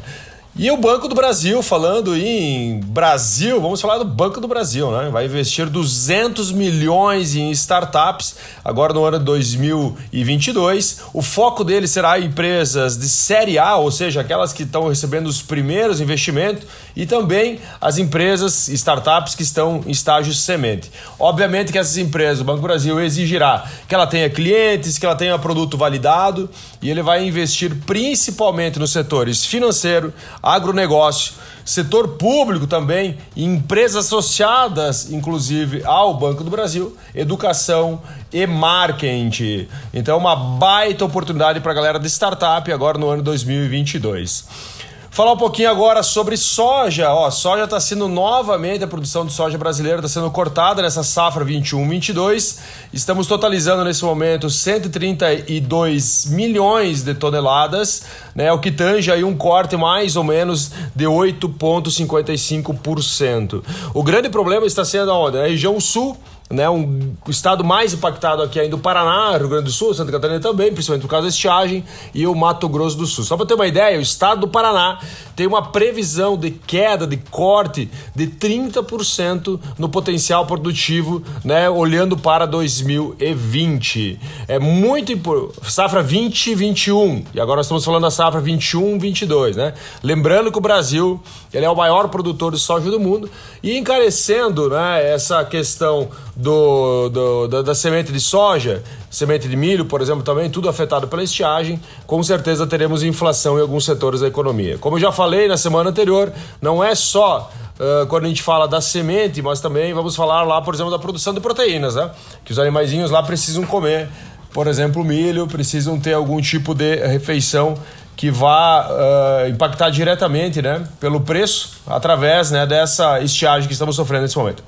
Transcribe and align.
E 0.59 0.71
o 0.71 0.77
Banco 0.77 1.07
do 1.07 1.13
Brasil, 1.13 1.61
falando 1.61 2.17
em 2.17 2.79
Brasil, 2.79 3.61
vamos 3.61 3.79
falar 3.79 3.99
do 3.99 4.05
Banco 4.05 4.41
do 4.41 4.47
Brasil, 4.47 4.89
né? 4.89 5.07
Vai 5.11 5.25
investir 5.25 5.69
200 5.69 6.51
milhões 6.51 7.35
em 7.35 7.51
startups 7.51 8.35
agora 8.65 8.91
no 8.91 9.05
ano 9.05 9.19
de 9.19 9.25
2022. 9.25 11.01
O 11.13 11.21
foco 11.21 11.63
dele 11.63 11.87
será 11.87 12.19
empresas 12.19 12.97
de 12.97 13.07
série 13.07 13.59
A, 13.59 13.75
ou 13.75 13.91
seja, 13.91 14.21
aquelas 14.21 14.51
que 14.51 14.63
estão 14.63 14.87
recebendo 14.87 15.27
os 15.27 15.43
primeiros 15.43 16.01
investimentos, 16.01 16.63
e 16.95 17.05
também 17.05 17.59
as 17.79 17.99
empresas, 17.99 18.67
startups 18.69 19.35
que 19.35 19.43
estão 19.43 19.83
em 19.85 19.91
estágio 19.91 20.33
semente. 20.33 20.91
Obviamente 21.19 21.71
que 21.71 21.77
essas 21.77 21.97
empresas, 21.97 22.41
o 22.41 22.43
Banco 22.43 22.61
do 22.61 22.63
Brasil 22.63 22.99
exigirá 22.99 23.63
que 23.87 23.93
ela 23.93 24.07
tenha 24.07 24.27
clientes, 24.27 24.97
que 24.97 25.05
ela 25.05 25.15
tenha 25.15 25.37
produto 25.37 25.77
validado, 25.77 26.49
e 26.81 26.89
ele 26.89 27.03
vai 27.03 27.23
investir 27.23 27.75
principalmente 27.85 28.79
nos 28.79 28.91
setores 28.91 29.45
financeiro, 29.45 30.11
agronegócio, 30.55 31.33
setor 31.65 32.09
público 32.09 32.65
também, 32.65 33.17
empresas 33.35 34.05
associadas, 34.05 35.11
inclusive, 35.11 35.83
ao 35.83 36.13
Banco 36.13 36.43
do 36.43 36.49
Brasil, 36.49 36.95
educação 37.13 38.01
e 38.31 38.47
marketing. 38.47 39.67
Então, 39.93 40.17
uma 40.17 40.35
baita 40.35 41.03
oportunidade 41.03 41.59
para 41.59 41.71
a 41.73 41.75
galera 41.75 41.99
de 41.99 42.07
startup 42.07 42.71
agora 42.71 42.97
no 42.97 43.09
ano 43.09 43.21
2022. 43.21 44.77
Falar 45.17 45.33
um 45.33 45.37
pouquinho 45.37 45.71
agora 45.71 46.03
sobre 46.03 46.37
soja. 46.37 47.11
Ó, 47.11 47.31
soja 47.31 47.63
está 47.63 47.79
sendo 47.79 48.07
novamente, 48.07 48.83
a 48.83 48.87
produção 48.87 49.25
de 49.25 49.33
soja 49.33 49.57
brasileira 49.57 49.97
está 49.97 50.07
sendo 50.07 50.29
cortada 50.29 50.79
nessa 50.79 51.01
safra 51.01 51.43
21-22. 51.43 52.59
Estamos 52.93 53.25
totalizando 53.25 53.83
nesse 53.83 54.05
momento 54.05 54.47
132 54.47 56.27
milhões 56.27 57.01
de 57.01 57.15
toneladas, 57.15 58.03
né, 58.37 58.53
o 58.53 58.59
que 58.59 58.71
tange 58.71 59.11
aí 59.11 59.23
um 59.23 59.35
corte 59.35 59.75
mais 59.75 60.15
ou 60.15 60.23
menos 60.23 60.71
de 60.95 61.05
8,55%. 61.05 63.63
O 63.95 64.03
grande 64.03 64.29
problema 64.29 64.67
está 64.67 64.85
sendo 64.85 65.11
onde? 65.11 65.37
Na 65.37 65.47
região 65.47 65.79
sul 65.79 66.15
né, 66.49 66.69
um, 66.69 67.13
o 67.25 67.31
estado 67.31 67.63
mais 67.63 67.93
impactado 67.93 68.41
aqui 68.41 68.59
ainda 68.59 68.75
o 68.75 68.79
Paraná, 68.79 69.37
Rio 69.37 69.49
Grande 69.49 69.65
do 69.65 69.71
Sul, 69.71 69.93
Santa 69.93 70.11
Catarina 70.11 70.39
também, 70.39 70.71
principalmente 70.71 71.01
por 71.01 71.09
causa 71.09 71.23
da 71.23 71.29
estiagem, 71.29 71.83
e 72.13 72.25
o 72.25 72.33
Mato 72.33 72.69
Grosso 72.69 72.97
do 72.97 73.05
Sul. 73.05 73.25
Só 73.25 73.35
para 73.35 73.45
ter 73.45 73.53
uma 73.53 73.67
ideia, 73.67 73.97
o 73.97 74.01
estado 74.01 74.41
do 74.41 74.47
Paraná 74.47 74.99
tem 75.35 75.45
uma 75.45 75.61
previsão 75.61 76.37
de 76.37 76.51
queda, 76.51 77.05
de 77.05 77.17
corte 77.17 77.89
de 78.15 78.27
30% 78.27 79.59
no 79.77 79.89
potencial 79.89 80.45
produtivo, 80.45 81.21
né, 81.43 81.69
olhando 81.69 82.17
para 82.17 82.45
2020. 82.45 84.19
É 84.47 84.57
muito 84.57 85.11
importante. 85.11 85.69
Safra 85.69 86.01
2021, 86.01 87.25
e 87.33 87.41
agora 87.41 87.61
estamos 87.61 87.83
falando 87.83 88.03
da 88.03 88.11
safra 88.11 88.26
21-22, 88.35 89.55
né? 89.55 89.73
Lembrando 90.03 90.51
que 90.51 90.57
o 90.57 90.61
Brasil 90.61 91.19
ele 91.53 91.65
é 91.65 91.69
o 91.69 91.75
maior 91.75 92.07
produtor 92.09 92.51
de 92.51 92.59
soja 92.59 92.89
do 92.91 92.99
mundo 92.99 93.29
e 93.63 93.77
encarecendo 93.77 94.69
né, 94.69 95.13
essa 95.13 95.43
questão 95.45 96.09
do, 96.35 97.09
do 97.09 97.47
da, 97.47 97.61
da, 97.61 97.75
semente 97.75 98.11
de 98.11 98.19
soja, 98.19 98.83
semente 99.09 99.47
de 99.47 99.55
milho, 99.55 99.85
por 99.85 100.01
exemplo, 100.01 100.23
também, 100.23 100.49
tudo 100.49 100.69
afetado 100.69 101.07
pela 101.07 101.23
estiagem, 101.23 101.79
com 102.05 102.21
certeza 102.21 102.67
teremos 102.67 103.03
inflação 103.03 103.57
em 103.57 103.61
alguns 103.61 103.85
setores 103.85 104.21
da 104.21 104.27
economia. 104.27 104.77
Como 104.77 104.97
eu 104.97 105.01
já 105.01 105.11
falei 105.11 105.47
na 105.47 105.57
semana 105.57 105.89
anterior, 105.89 106.31
não 106.61 106.83
é 106.83 106.93
só 106.95 107.51
Uh, 107.77 108.07
quando 108.07 108.25
a 108.25 108.27
gente 108.27 108.41
fala 108.41 108.67
da 108.67 108.81
semente, 108.81 109.39
mas 109.39 109.61
também 109.61 109.93
vamos 109.93 110.15
falar 110.15 110.41
lá, 110.41 110.59
por 110.59 110.73
exemplo, 110.73 110.89
da 110.89 110.97
produção 110.97 111.31
de 111.31 111.39
proteínas, 111.39 111.93
né? 111.93 112.09
Que 112.43 112.51
os 112.51 112.57
animaizinhos 112.57 113.11
lá 113.11 113.21
precisam 113.21 113.63
comer, 113.67 114.09
por 114.51 114.65
exemplo, 114.65 115.03
milho, 115.03 115.45
precisam 115.45 115.99
ter 115.99 116.13
algum 116.13 116.41
tipo 116.41 116.73
de 116.73 116.95
refeição 116.95 117.77
que 118.17 118.31
vá 118.31 118.89
uh, 118.89 119.47
impactar 119.47 119.91
diretamente, 119.91 120.59
né, 120.59 120.83
pelo 120.99 121.21
preço, 121.21 121.79
através, 121.85 122.49
né, 122.49 122.65
dessa 122.65 123.21
estiagem 123.21 123.67
que 123.67 123.73
estamos 123.73 123.95
sofrendo 123.95 124.23
nesse 124.23 124.35
momento. 124.35 124.63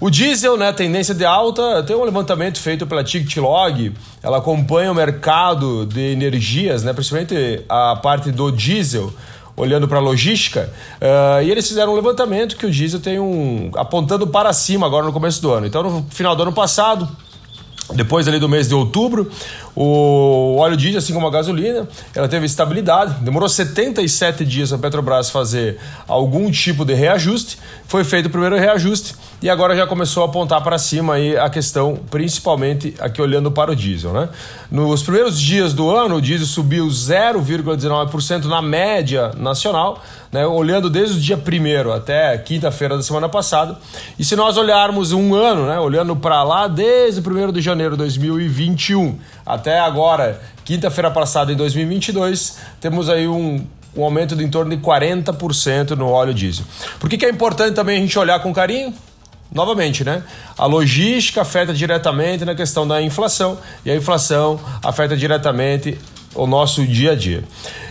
O 0.00 0.10
diesel, 0.10 0.56
né, 0.56 0.72
tendência 0.72 1.14
de 1.14 1.24
alta, 1.24 1.82
tem 1.84 1.94
um 1.94 2.04
levantamento 2.04 2.60
feito 2.60 2.88
pela 2.88 3.04
TicTlog, 3.04 3.94
ela 4.20 4.38
acompanha 4.38 4.90
o 4.90 4.94
mercado 4.96 5.86
de 5.86 6.12
energias, 6.12 6.82
né, 6.82 6.92
principalmente 6.92 7.64
a 7.68 7.94
parte 7.94 8.32
do 8.32 8.50
diesel, 8.50 9.12
olhando 9.56 9.86
para 9.86 9.98
a 9.98 10.00
logística, 10.00 10.68
uh, 11.00 11.42
e 11.42 11.50
eles 11.52 11.68
fizeram 11.68 11.92
um 11.92 11.94
levantamento 11.94 12.56
que 12.56 12.66
o 12.66 12.70
diesel 12.70 12.98
tem 12.98 13.20
um 13.20 13.70
apontando 13.76 14.26
para 14.26 14.52
cima 14.52 14.86
agora 14.86 15.06
no 15.06 15.12
começo 15.12 15.40
do 15.40 15.52
ano. 15.52 15.66
Então, 15.66 15.84
no 15.84 16.06
final 16.10 16.34
do 16.34 16.42
ano 16.42 16.52
passado, 16.52 17.08
depois 17.94 18.28
ali 18.28 18.38
do 18.38 18.48
mês 18.48 18.68
de 18.68 18.74
outubro, 18.74 19.30
o 19.80 20.56
óleo 20.56 20.76
diesel, 20.76 20.98
assim 20.98 21.14
como 21.14 21.28
a 21.28 21.30
gasolina, 21.30 21.86
ela 22.12 22.26
teve 22.26 22.44
estabilidade. 22.46 23.14
Demorou 23.20 23.48
77 23.48 24.44
dias 24.44 24.72
a 24.72 24.78
Petrobras 24.78 25.30
fazer 25.30 25.78
algum 26.08 26.50
tipo 26.50 26.84
de 26.84 26.94
reajuste. 26.94 27.58
Foi 27.86 28.02
feito 28.02 28.26
o 28.26 28.30
primeiro 28.30 28.56
reajuste 28.56 29.14
e 29.40 29.48
agora 29.48 29.76
já 29.76 29.86
começou 29.86 30.24
a 30.24 30.26
apontar 30.26 30.64
para 30.64 30.76
cima 30.78 31.14
aí 31.14 31.36
a 31.36 31.48
questão, 31.48 31.96
principalmente 32.10 32.92
aqui 32.98 33.22
olhando 33.22 33.52
para 33.52 33.70
o 33.70 33.76
diesel, 33.76 34.12
né? 34.12 34.28
Nos 34.68 35.04
primeiros 35.04 35.40
dias 35.40 35.72
do 35.72 35.88
ano, 35.88 36.16
o 36.16 36.20
diesel 36.20 36.46
subiu 36.46 36.88
0,19% 36.88 38.46
na 38.46 38.60
média 38.60 39.30
nacional, 39.36 40.02
né? 40.32 40.44
Olhando 40.44 40.90
desde 40.90 41.16
o 41.16 41.20
dia 41.20 41.38
1 41.38 41.92
até 41.92 42.36
quinta-feira 42.38 42.96
da 42.96 43.02
semana 43.02 43.28
passada. 43.28 43.78
E 44.18 44.24
se 44.24 44.34
nós 44.34 44.56
olharmos 44.56 45.12
um 45.12 45.34
ano, 45.34 45.68
né? 45.68 45.78
Olhando 45.78 46.16
para 46.16 46.42
lá 46.42 46.66
desde 46.66 47.20
o 47.20 47.32
1 47.32 47.52
de 47.52 47.60
janeiro 47.60 47.92
de 47.92 47.98
2021 47.98 49.16
até 49.46 49.67
agora, 49.76 50.40
quinta-feira 50.64 51.10
passada 51.10 51.52
em 51.52 51.56
2022, 51.56 52.58
temos 52.80 53.08
aí 53.08 53.26
um 53.26 53.66
um 53.96 54.04
aumento 54.04 54.36
de 54.36 54.44
em 54.44 54.48
torno 54.48 54.74
de 54.74 54.80
40% 54.82 55.90
no 55.90 56.08
óleo 56.08 56.32
diesel. 56.32 56.64
Por 57.00 57.10
que, 57.10 57.18
que 57.18 57.26
é 57.26 57.30
importante 57.30 57.74
também 57.74 57.98
a 57.98 58.00
gente 58.00 58.16
olhar 58.18 58.38
com 58.40 58.52
carinho? 58.52 58.94
Novamente, 59.50 60.04
né? 60.04 60.22
A 60.56 60.66
logística 60.66 61.40
afeta 61.40 61.72
diretamente 61.72 62.44
na 62.44 62.54
questão 62.54 62.86
da 62.86 63.00
inflação 63.00 63.58
e 63.84 63.90
a 63.90 63.96
inflação 63.96 64.60
afeta 64.82 65.16
diretamente 65.16 65.98
o 66.34 66.46
nosso 66.46 66.86
dia 66.86 67.12
a 67.12 67.14
dia. 67.14 67.44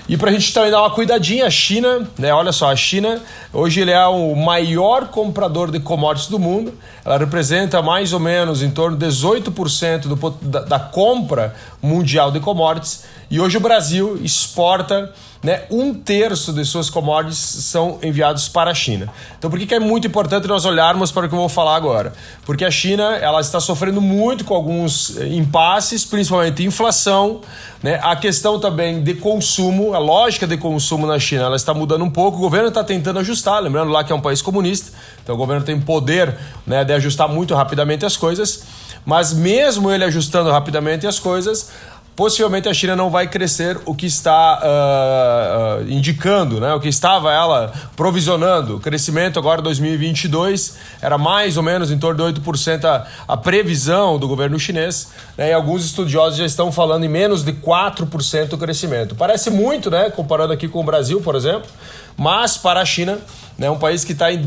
E 0.10 0.16
para 0.16 0.30
a 0.30 0.34
gente 0.34 0.54
também 0.54 0.72
dar 0.72 0.82
uma 0.82 0.90
cuidadinha, 0.90 1.46
a 1.46 1.50
China, 1.50 2.08
né? 2.18 2.34
Olha 2.34 2.54
só, 2.54 2.72
a 2.72 2.76
China 2.76 3.22
hoje 3.52 3.82
ele 3.82 3.92
é 3.92 4.08
o 4.08 4.34
maior 4.36 5.10
comprador 5.10 5.70
de 5.70 5.82
commodities 5.82 6.30
do 6.30 6.40
mundo. 6.40 6.74
Ela 7.04 7.18
representa 7.18 7.82
mais 7.82 8.14
ou 8.14 8.20
menos 8.20 8.62
em 8.62 8.72
torno 8.72 8.96
de 8.96 9.06
18% 9.06 10.02
do, 10.02 10.30
da, 10.42 10.62
da 10.62 10.80
compra 10.80 11.54
mundial 11.82 12.32
de 12.32 12.40
commodities. 12.40 13.04
E 13.30 13.40
hoje 13.42 13.58
o 13.58 13.60
Brasil 13.60 14.18
exporta 14.24 15.14
né, 15.48 15.62
um 15.72 15.94
terço 15.94 16.52
de 16.52 16.66
suas 16.66 16.90
commodities 16.90 17.38
são 17.38 18.00
enviados 18.04 18.50
para 18.50 18.70
a 18.70 18.74
China. 18.74 19.08
Então, 19.40 19.50
por 19.50 19.58
que, 19.58 19.66
que 19.66 19.74
é 19.74 19.80
muito 19.80 20.06
importante 20.06 20.46
nós 20.46 20.66
olharmos 20.66 21.10
para 21.10 21.26
o 21.26 21.30
que 21.30 21.34
eu 21.34 21.40
vou 21.40 21.48
falar 21.48 21.78
agora? 21.78 22.12
Porque 22.46 22.66
a 22.66 22.70
China 22.70 23.16
ela 23.16 23.40
está 23.40 23.62
sofrendo 23.62 24.02
muito 24.02 24.44
com 24.44 24.54
alguns 24.54 25.16
eh, 25.16 25.26
impasses, 25.28 26.04
principalmente 26.04 26.66
inflação, 26.66 27.40
né, 27.82 27.98
a 28.04 28.14
questão 28.18 28.60
também 28.60 29.02
de 29.02 29.14
consumo, 29.14 29.94
a 29.94 30.00
lógica 30.00 30.46
de 30.46 30.58
consumo 30.58 31.08
na 31.08 31.18
China 31.18 31.44
ela 31.44 31.56
está 31.56 31.74
mudando 31.74 32.04
um 32.04 32.10
pouco. 32.10 32.40
O 32.40 32.42
governo 32.42 32.68
está 32.68 32.84
tentando 32.84 33.20
ajustar, 33.20 33.64
lembrando 33.64 33.90
lá 33.90 34.04
que 34.04 34.12
é 34.12 34.16
um 34.16 34.20
país 34.20 34.42
comunista, 34.42 34.92
então 35.24 35.34
o 35.34 35.38
governo 35.38 35.64
tem 35.64 35.80
poder 35.80 36.36
né, 36.66 36.84
de 36.84 36.92
ajustar 36.92 37.30
muito 37.30 37.56
rapidamente 37.56 38.06
as 38.06 38.18
coisas. 38.18 38.66
Mas 39.06 39.32
mesmo 39.32 39.90
ele 39.90 40.04
ajustando 40.04 40.52
rapidamente 40.52 41.08
as 41.08 41.18
coisas, 41.18 41.70
possivelmente 42.18 42.68
a 42.68 42.74
China 42.74 42.96
não 42.96 43.12
vai 43.12 43.28
crescer 43.28 43.80
o 43.86 43.94
que 43.94 44.08
está 44.08 44.60
uh, 44.60 45.84
uh, 45.84 45.90
indicando, 45.90 46.60
né? 46.60 46.74
o 46.74 46.80
que 46.80 46.90
estava 46.90 47.32
ela 47.32 47.72
provisionando. 47.96 48.78
O 48.78 48.80
crescimento 48.80 49.38
agora 49.38 49.62
2022 49.62 50.78
era 51.00 51.16
mais 51.16 51.58
ou 51.58 51.64
menos 51.64 51.92
em 51.92 52.00
torno 52.00 52.32
de 52.34 52.42
8% 52.42 52.86
a, 52.86 53.06
a 53.28 53.38
previsão 53.38 54.18
do 54.18 54.28
governo 54.28 54.60
chinês. 54.60 55.10
Né? 55.38 55.52
E 55.52 55.54
alguns 55.54 55.86
estudiosos 55.86 56.40
já 56.40 56.46
estão 56.46 56.72
falando 56.72 57.04
em 57.04 57.08
menos 57.08 57.44
de 57.44 57.54
4% 57.54 58.52
o 58.52 58.58
crescimento. 58.58 59.14
Parece 59.14 59.52
muito, 59.52 59.92
né? 59.92 60.10
comparando 60.10 60.52
aqui 60.52 60.68
com 60.68 60.80
o 60.80 60.84
Brasil, 60.84 61.22
por 61.22 61.36
exemplo, 61.36 61.70
mas 62.18 62.58
para 62.58 62.82
a 62.82 62.86
China 62.86 63.20
né? 63.58 63.70
Um 63.70 63.78
país 63.78 64.04
que 64.04 64.12
está 64.12 64.32
em, 64.32 64.40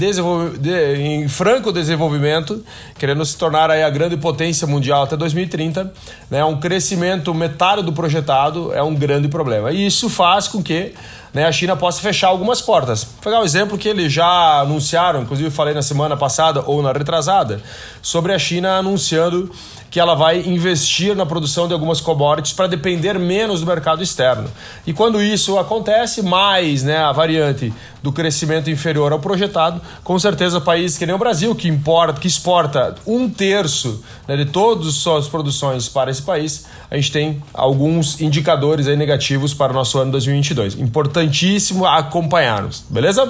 em 0.98 1.28
franco 1.28 1.72
desenvolvimento, 1.72 2.64
querendo 2.98 3.24
se 3.24 3.36
tornar 3.36 3.70
aí 3.70 3.82
a 3.82 3.90
grande 3.90 4.16
potência 4.16 4.66
mundial 4.66 5.02
até 5.02 5.16
2030, 5.16 5.92
né? 6.30 6.44
Um 6.44 6.60
crescimento 6.60 7.34
metade 7.34 7.82
do 7.82 7.92
projetado 7.92 8.72
é 8.72 8.82
um 8.82 8.94
grande 8.94 9.28
problema. 9.28 9.72
E 9.72 9.86
isso 9.86 10.08
faz 10.08 10.46
com 10.46 10.62
que 10.62 10.94
né, 11.32 11.46
a 11.46 11.52
China 11.52 11.76
possa 11.76 12.00
fechar 12.00 12.28
algumas 12.28 12.60
portas. 12.60 13.04
Vou 13.04 13.22
pegar 13.22 13.40
um 13.40 13.44
exemplo 13.44 13.78
que 13.78 13.88
eles 13.88 14.12
já 14.12 14.60
anunciaram, 14.60 15.22
inclusive 15.22 15.50
falei 15.50 15.74
na 15.74 15.82
semana 15.82 16.16
passada 16.16 16.62
ou 16.66 16.82
na 16.82 16.92
retrasada, 16.92 17.62
sobre 18.02 18.32
a 18.32 18.38
China 18.38 18.78
anunciando 18.78 19.50
que 19.90 19.98
ela 19.98 20.14
vai 20.14 20.40
investir 20.40 21.16
na 21.16 21.26
produção 21.26 21.66
de 21.66 21.74
algumas 21.74 22.00
commodities 22.00 22.52
para 22.52 22.68
depender 22.68 23.18
menos 23.18 23.60
do 23.60 23.66
mercado 23.66 24.02
externo. 24.02 24.48
E 24.86 24.92
quando 24.92 25.20
isso 25.20 25.58
acontece, 25.58 26.22
mais 26.22 26.84
né, 26.84 26.98
a 26.98 27.10
variante 27.10 27.72
do 28.02 28.12
crescimento 28.12 28.70
inferior 28.70 29.12
ao 29.12 29.18
projetado, 29.18 29.80
com 30.02 30.18
certeza 30.18 30.60
países 30.60 30.96
que 30.96 31.04
nem 31.04 31.14
o 31.14 31.18
Brasil, 31.18 31.54
que 31.54 31.68
importa, 31.68 32.20
que 32.20 32.28
exporta 32.28 32.94
um 33.06 33.28
terço 33.28 34.02
né, 34.26 34.36
de 34.36 34.46
todas 34.46 34.86
as 34.86 34.94
suas 34.94 35.28
produções 35.28 35.88
para 35.88 36.10
esse 36.10 36.22
país, 36.22 36.66
a 36.90 36.96
gente 36.96 37.12
tem 37.12 37.42
alguns 37.52 38.20
indicadores 38.20 38.86
aí 38.86 38.96
negativos 38.96 39.52
para 39.52 39.72
o 39.72 39.74
nosso 39.74 39.98
ano 39.98 40.12
2022. 40.12 40.78
Importantíssimo 40.78 41.84
acompanharmos, 41.84 42.84
beleza? 42.88 43.24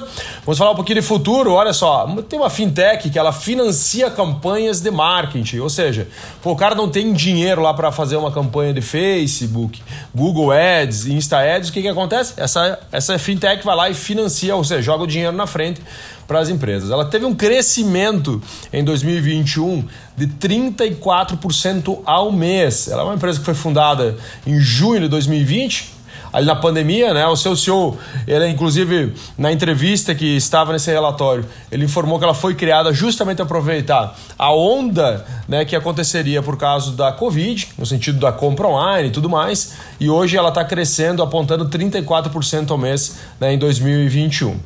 Vamos 0.45 0.59
falar 0.59 0.71
um 0.71 0.77
pouquinho 0.77 1.01
de 1.01 1.07
futuro. 1.07 1.53
Olha 1.53 1.73
só, 1.73 2.07
tem 2.29 2.39
uma 2.39 2.51
fintech 2.51 3.11
que 3.11 3.19
ela 3.19 3.33
financia 3.33 4.11
campanhas 4.11 4.81
de 4.81 4.91
marketing, 4.91 5.59
ou 5.59 5.69
seja, 5.69 6.09
pô, 6.51 6.53
o 6.53 6.57
cara 6.57 6.75
não 6.75 6.89
tem 6.89 7.13
dinheiro 7.13 7.63
lá 7.63 7.73
para 7.73 7.93
fazer 7.93 8.17
uma 8.17 8.33
campanha 8.33 8.73
de 8.73 8.81
Facebook, 8.81 9.83
Google 10.15 10.51
Ads, 10.51 11.07
Insta 11.07 11.39
Ads, 11.39 11.69
o 11.69 11.73
que, 11.73 11.83
que 11.83 11.89
acontece? 11.89 12.35
Essa, 12.37 12.79
essa 12.91 13.19
fintech 13.19 13.65
vai 13.65 13.77
lá 13.77 13.91
e 13.91 13.95
financia, 13.95 14.55
ou 14.57 14.65
seja, 14.65 14.83
joga 14.83 15.05
o 15.05 15.07
dinheiro 15.07 15.37
na 15.37 15.47
frente 15.47 15.81
para 16.27 16.41
as 16.41 16.49
empresas. 16.49 16.91
Ela 16.91 17.05
teve 17.05 17.25
um 17.25 17.35
crescimento 17.35 18.43
em 18.73 18.83
2021 18.85 19.85
de 20.17 20.27
34% 20.27 22.01
ao 22.05 22.33
mês. 22.33 22.89
Ela 22.89 23.03
é 23.03 23.05
uma 23.05 23.15
empresa 23.15 23.39
que 23.39 23.45
foi 23.45 23.55
fundada 23.55 24.17
em 24.47 24.59
junho 24.59 25.03
de 25.03 25.09
2020 25.09 26.00
ali 26.33 26.47
na 26.47 26.57
pandemia, 26.57 27.13
né? 27.13 27.27
O 27.27 27.37
seu 27.37 27.57
CEO, 27.57 27.99
ele 28.27 28.47
inclusive 28.49 29.15
na 29.37 29.53
entrevista 29.53 30.15
que 30.15 30.37
estava 30.37 30.73
nesse 30.73 30.91
relatório, 30.91 31.45
ele 31.71 31.85
informou 31.85 32.19
que 32.19 32.25
ela 32.25 32.35
foi 32.35 32.55
criada 32.55 32.93
justamente 32.93 33.43
aproveitar 33.43 34.17
a 34.39 34.53
onda, 34.53 35.25
né, 35.49 35.65
que 35.65 35.75
aconteceria 35.75 36.43
por 36.43 36.57
causa 36.57 36.93
da 36.93 37.13
Covid, 37.13 37.69
no 37.77 37.85
sentido 37.85 38.19
da 38.19 38.33
compra 38.33 38.69
online 38.69 39.09
e 39.09 39.11
tudo 39.11 39.29
mais, 39.29 39.75
e 39.99 40.09
hoje 40.09 40.37
ela 40.37 40.49
está 40.49 40.65
crescendo, 40.65 41.23
apontando 41.23 41.69
34% 41.69 42.71
ao 42.71 42.79
mês 42.79 43.19
né, 43.39 43.53
em 43.53 43.59
2021. 43.59 44.59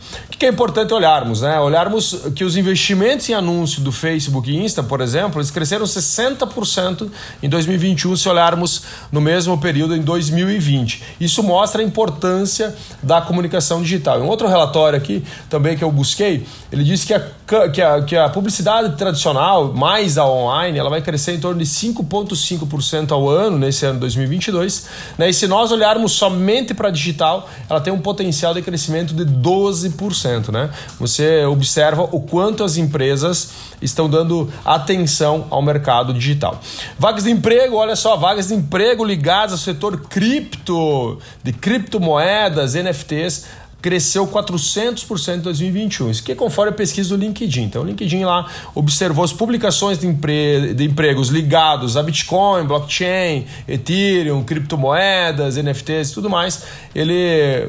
Que 0.44 0.48
é 0.48 0.50
importante 0.50 0.92
olharmos, 0.92 1.40
né? 1.40 1.58
Olharmos 1.58 2.20
que 2.36 2.44
os 2.44 2.54
investimentos 2.54 3.26
em 3.30 3.32
anúncio 3.32 3.80
do 3.80 3.90
Facebook 3.90 4.50
e 4.50 4.62
Insta, 4.62 4.82
por 4.82 5.00
exemplo, 5.00 5.40
eles 5.40 5.50
cresceram 5.50 5.86
60% 5.86 7.08
em 7.42 7.48
2021 7.48 8.14
se 8.14 8.28
olharmos 8.28 8.82
no 9.10 9.22
mesmo 9.22 9.56
período 9.56 9.96
em 9.96 10.02
2020. 10.02 11.02
Isso 11.18 11.42
mostra 11.42 11.80
a 11.80 11.84
importância 11.84 12.76
da 13.02 13.22
comunicação 13.22 13.80
digital. 13.80 14.20
Um 14.20 14.26
outro 14.26 14.46
relatório 14.46 14.98
aqui 14.98 15.24
também 15.48 15.78
que 15.78 15.82
eu 15.82 15.90
busquei, 15.90 16.46
ele 16.70 16.84
disse 16.84 17.06
que 17.06 17.14
a, 17.14 17.68
que 17.70 17.80
a, 17.80 18.02
que 18.02 18.14
a 18.14 18.28
publicidade 18.28 18.98
tradicional, 18.98 19.72
mais 19.72 20.18
a 20.18 20.28
online, 20.28 20.78
ela 20.78 20.90
vai 20.90 21.00
crescer 21.00 21.32
em 21.32 21.40
torno 21.40 21.58
de 21.58 21.64
5,5% 21.64 23.12
ao 23.12 23.30
ano 23.30 23.56
nesse 23.56 23.86
ano 23.86 23.98
2022. 23.98 24.88
Né? 25.16 25.30
E 25.30 25.32
se 25.32 25.46
nós 25.46 25.72
olharmos 25.72 26.12
somente 26.12 26.74
para 26.74 26.90
digital, 26.90 27.48
ela 27.66 27.80
tem 27.80 27.90
um 27.90 27.98
potencial 27.98 28.52
de 28.52 28.60
crescimento 28.60 29.14
de 29.14 29.24
12%. 29.24 30.33
Né? 30.52 30.70
Você 30.98 31.44
observa 31.44 32.02
o 32.02 32.20
quanto 32.20 32.64
as 32.64 32.76
empresas 32.76 33.50
estão 33.80 34.08
dando 34.08 34.50
atenção 34.64 35.46
ao 35.50 35.62
mercado 35.62 36.12
digital. 36.12 36.60
Vagas 36.98 37.24
de 37.24 37.30
emprego, 37.30 37.76
olha 37.76 37.96
só, 37.96 38.16
vagas 38.16 38.48
de 38.48 38.54
emprego 38.54 39.04
ligadas 39.04 39.52
ao 39.52 39.58
setor 39.58 40.00
cripto 40.08 41.18
de 41.42 41.52
criptomoedas, 41.52 42.74
NFTs, 42.74 43.46
cresceu 43.84 44.26
400% 44.26 45.34
em 45.34 45.40
2021. 45.40 46.10
Isso 46.10 46.22
que 46.22 46.32
é 46.32 46.34
conforme 46.34 46.70
a 46.70 46.74
pesquisa 46.74 47.10
do 47.10 47.22
LinkedIn. 47.22 47.64
Então, 47.64 47.82
o 47.82 47.84
LinkedIn 47.84 48.24
lá 48.24 48.46
observou 48.74 49.22
as 49.22 49.30
publicações 49.30 49.98
de, 49.98 50.06
empre... 50.06 50.72
de 50.72 50.84
empregos 50.84 51.28
ligados 51.28 51.94
a 51.94 52.02
Bitcoin, 52.02 52.64
blockchain, 52.64 53.44
Ethereum, 53.68 54.42
criptomoedas, 54.42 55.58
NFTs 55.58 56.12
e 56.12 56.14
tudo 56.14 56.30
mais. 56.30 56.64
Ele, 56.94 57.68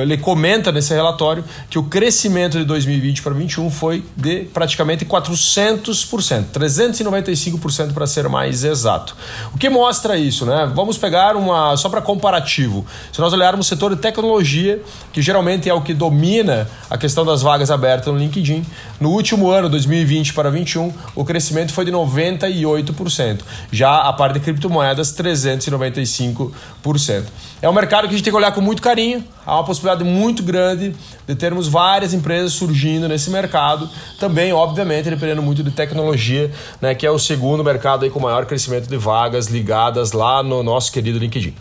ele 0.00 0.16
comenta 0.18 0.70
nesse 0.70 0.94
relatório 0.94 1.42
que 1.68 1.80
o 1.80 1.82
crescimento 1.82 2.56
de 2.56 2.64
2020 2.64 3.20
para 3.20 3.32
2021 3.32 3.70
foi 3.72 4.04
de 4.16 4.44
praticamente 4.54 5.04
400%, 5.04 6.44
395% 6.52 7.92
para 7.92 8.06
ser 8.06 8.28
mais 8.28 8.62
exato. 8.62 9.16
O 9.52 9.58
que 9.58 9.68
mostra 9.68 10.16
isso? 10.16 10.46
Né? 10.46 10.70
Vamos 10.76 10.96
pegar 10.96 11.34
uma, 11.34 11.76
só 11.76 11.88
para 11.88 12.00
comparativo. 12.00 12.86
Se 13.12 13.20
nós 13.20 13.32
olharmos 13.32 13.66
o 13.66 13.68
setor 13.68 13.96
de 13.96 14.00
tecnologia, 14.00 14.80
que 15.12 15.20
geralmente 15.20 15.39
geralmente 15.40 15.68
é 15.68 15.74
o 15.74 15.80
que 15.80 15.94
domina 15.94 16.68
a 16.90 16.98
questão 16.98 17.24
das 17.24 17.40
vagas 17.40 17.70
abertas 17.70 18.12
no 18.12 18.18
LinkedIn. 18.18 18.66
No 19.00 19.10
último 19.10 19.48
ano, 19.50 19.70
2020 19.70 20.34
para 20.34 20.50
2021, 20.50 20.92
o 21.14 21.24
crescimento 21.24 21.72
foi 21.72 21.86
de 21.86 21.92
98%. 21.92 23.40
Já 23.72 24.02
a 24.02 24.12
parte 24.12 24.34
de 24.34 24.40
criptomoedas, 24.40 25.14
395%. 25.14 27.24
É 27.62 27.68
um 27.68 27.72
mercado 27.72 28.02
que 28.02 28.08
a 28.08 28.16
gente 28.16 28.24
tem 28.24 28.32
que 28.32 28.36
olhar 28.36 28.52
com 28.52 28.60
muito 28.60 28.82
carinho. 28.82 29.24
Há 29.50 29.56
uma 29.56 29.64
possibilidade 29.64 30.04
muito 30.04 30.44
grande 30.44 30.94
de 31.26 31.34
termos 31.34 31.66
várias 31.66 32.14
empresas 32.14 32.52
surgindo 32.52 33.08
nesse 33.08 33.30
mercado. 33.30 33.90
Também, 34.16 34.52
obviamente, 34.52 35.10
dependendo 35.10 35.42
muito 35.42 35.64
de 35.64 35.72
tecnologia, 35.72 36.52
né, 36.80 36.94
que 36.94 37.04
é 37.04 37.10
o 37.10 37.18
segundo 37.18 37.64
mercado 37.64 38.04
aí 38.04 38.10
com 38.10 38.20
maior 38.20 38.46
crescimento 38.46 38.88
de 38.88 38.96
vagas 38.96 39.48
ligadas 39.48 40.12
lá 40.12 40.40
no 40.40 40.62
nosso 40.62 40.92
querido 40.92 41.18
LinkedIn. 41.18 41.52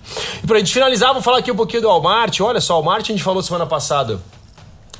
E 0.43 0.45
para 0.45 0.57
a 0.57 0.59
gente 0.59 0.71
finalizar, 0.71 1.13
vou 1.13 1.23
falar 1.23 1.39
aqui 1.39 1.51
um 1.51 1.55
pouquinho 1.55 1.81
do 1.81 1.87
Walmart. 1.87 2.39
Olha 2.41 2.61
só, 2.61 2.75
o 2.79 2.83
Walmart 2.83 3.09
a 3.09 3.11
gente 3.11 3.23
falou 3.23 3.41
semana 3.41 3.65
passada 3.65 4.19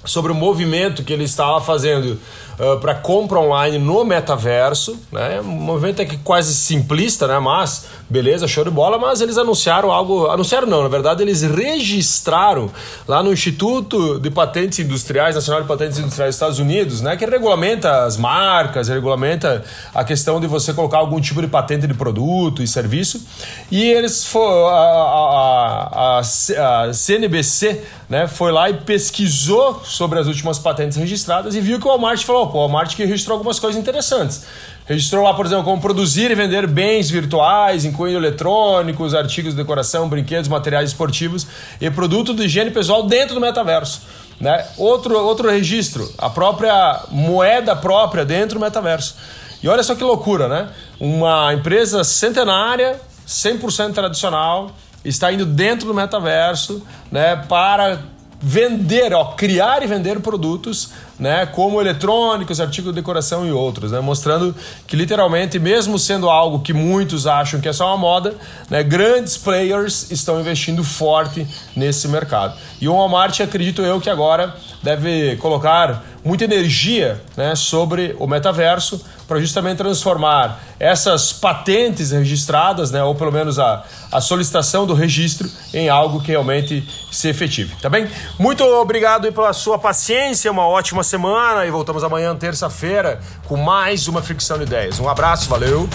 sobre 0.04 0.32
o 0.32 0.36
movimento 0.36 1.04
que 1.04 1.14
ele 1.14 1.26
estava 1.26 1.62
fazendo 1.62 2.20
uh, 2.60 2.80
para 2.80 2.96
compra 2.96 3.40
online 3.40 3.80
no 3.80 4.04
metaverso, 4.04 5.00
né? 5.12 5.40
Um 5.42 5.46
movimento 5.46 6.02
é 6.02 6.06
que 6.06 6.18
quase 6.18 6.54
simplista, 6.54 7.28
né? 7.28 7.40
Mas 7.40 7.88
beleza, 8.10 8.48
show 8.48 8.64
de 8.64 8.72
bola, 8.72 8.98
mas 8.98 9.22
eles 9.22 9.38
anunciaram 9.38 9.92
algo, 9.92 10.28
anunciaram 10.28 10.68
não, 10.68 10.82
na 10.82 10.90
verdade 10.90 11.22
eles 11.22 11.44
registraram 11.44 12.72
lá 13.08 13.22
no 13.22 13.32
Instituto 13.32 14.20
de 14.20 14.32
Patentes 14.32 14.80
Industriais, 14.80 15.36
Nacional 15.36 15.62
de 15.62 15.68
Patentes 15.68 16.00
Industriais 16.00 16.30
dos 16.30 16.36
Estados 16.36 16.60
Unidos, 16.60 17.02
né, 17.02 17.16
que 17.16 17.26
regulamenta 17.26 18.06
as 18.06 18.18
marcas, 18.18 18.88
regulamenta 18.88 19.64
a 19.94 20.04
questão 20.04 20.40
de 20.40 20.48
você 20.48 20.74
colocar 20.74 20.98
algum 20.98 21.22
tipo 21.22 21.40
de 21.40 21.48
patente 21.48 21.86
de 21.86 21.94
produto 21.94 22.64
e 22.64 22.68
serviço. 22.68 23.24
E 23.70 23.84
eles 23.92 24.26
foram 24.26 24.68
a, 24.68 24.80
a, 24.80 26.22
a, 26.22 26.86
a 26.88 26.94
CNBC, 26.94 27.84
né, 28.10 28.28
foi 28.28 28.52
lá 28.52 28.72
e 28.72 28.74
pesquisou 28.74 29.82
sobre 29.84 30.18
as 30.18 30.26
últimas 30.26 30.58
patentes 30.58 30.98
registradas 30.98 31.54
e 31.54 31.62
viu 31.62 31.80
que 31.80 31.86
o 31.86 31.90
Walmart 31.90 32.24
falou, 32.24 32.49
pô, 32.50 32.58
o 32.58 32.62
Walmart 32.62 32.96
que 32.96 33.06
registrou 33.06 33.38
algumas 33.38 33.60
coisas 33.60 33.80
interessantes. 33.80 34.46
Registrou 34.86 35.24
lá, 35.24 35.34
por 35.34 35.46
exemplo, 35.46 35.64
como 35.64 35.82
produzir 35.82 36.32
e 36.32 36.36
vender 36.36 36.66
bens 36.66 37.10
virtuais, 37.10 37.86
incluindo 37.86 38.18
eletrônicos, 38.18 39.14
artigos 39.14 39.54
de 39.54 39.58
decoração, 39.58 40.10
brinquedos, 40.10 40.48
materiais 40.48 40.90
esportivos 40.90 41.46
e 41.80 41.90
produto 41.90 42.34
de 42.34 42.44
higiene 42.44 42.72
pessoal 42.72 43.04
dentro 43.04 43.36
do 43.36 43.42
metaverso. 43.42 44.02
Né? 44.40 44.66
Outro, 44.78 45.18
outro 45.20 45.50
registro, 45.50 46.12
a 46.18 46.30
própria 46.30 47.04
moeda 47.12 47.76
própria 47.76 48.26
dentro 48.26 48.58
do 48.58 48.62
metaverso. 48.66 49.16
E 49.62 49.68
olha 49.68 49.84
só 49.84 49.94
que 49.94 50.04
loucura, 50.04 50.48
né? 50.48 50.70
Uma 51.00 51.54
empresa 51.54 52.04
centenária, 52.04 53.00
100% 53.28 53.94
tradicional, 53.94 54.72
está 55.04 55.32
indo 55.32 55.46
dentro 55.46 55.88
do 55.88 55.94
metaverso 55.94 56.82
né, 57.12 57.36
para 57.36 58.00
vender, 58.42 59.14
ó, 59.14 59.34
criar 59.34 59.84
e 59.84 59.88
vender 59.88 60.20
produtos, 60.22 60.92
né, 61.20 61.46
como 61.46 61.82
eletrônicos, 61.82 62.62
artigos 62.62 62.92
de 62.94 62.96
decoração 62.96 63.46
e 63.46 63.52
outros, 63.52 63.92
né, 63.92 64.00
mostrando 64.00 64.56
que 64.88 64.96
literalmente, 64.96 65.60
mesmo 65.60 66.00
sendo 66.00 66.30
algo 66.30 66.60
que 66.60 66.74
muitos 66.74 67.28
acham 67.28 67.60
que 67.60 67.68
é 67.68 67.74
só 67.74 67.88
uma 67.88 67.98
moda, 67.98 68.36
né, 68.70 68.82
grandes 68.82 69.36
players 69.36 70.10
estão 70.12 70.40
investindo 70.40 70.84
forte 70.84 71.46
nesse 71.76 72.08
mercado. 72.08 72.56
E 72.80 72.88
o 72.88 72.94
Walmart, 72.94 73.40
acredito 73.42 73.82
eu, 73.82 74.00
que 74.00 74.10
agora 74.10 74.56
deve 74.82 75.36
colocar 75.38 76.04
muita 76.24 76.44
energia 76.44 77.22
né, 77.36 77.56
sobre 77.56 78.16
o 78.20 78.28
metaverso 78.28 79.04
para 79.28 79.40
justamente 79.40 79.78
transformar 79.78 80.60
essas 80.80 81.32
patentes 81.32 82.12
registradas, 82.12 82.92
né, 82.92 83.04
ou 83.04 83.14
pelo 83.16 83.32
menos 83.32 83.60
a, 83.60 83.84
a 84.12 84.20
solicitação 84.20 84.86
do 84.86 84.94
registro, 84.94 85.50
em 85.74 85.88
algo 85.88 86.22
que 86.22 86.32
realmente 86.32 86.88
se 87.12 87.30
efetive. 87.30 87.76
Tá 87.82 87.90
bem? 87.90 88.08
Muito 88.38 88.64
obrigado 88.64 89.32
pela 89.32 89.54
sua 89.54 89.78
paciência, 89.78 90.52
uma 90.52 90.68
ótima 90.68 91.04
semana 91.04 91.66
e 91.66 91.72
voltamos 91.72 92.04
amanhã, 92.04 92.36
terça-feira, 92.36 93.20
com 93.46 93.56
mais 93.56 94.08
uma 94.08 94.22
fricção 94.22 94.58
de 94.58 94.64
ideias. 94.64 95.00
Um 95.00 95.08
abraço, 95.08 95.48
valeu! 95.50 95.88